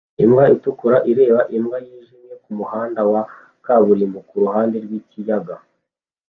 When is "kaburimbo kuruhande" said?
3.65-4.75